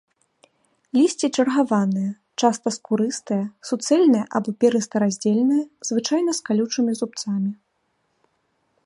Лісце 0.97 1.27
чаргаванае, 1.41 2.05
часта 2.43 2.67
скурыстае, 2.77 3.39
суцэльнае 3.71 4.23
або 4.39 4.49
перыста-раздзельнае, 4.65 5.61
звычайна 5.91 6.31
з 6.39 6.51
калючымі 6.51 6.91
зубцамі. 7.03 7.51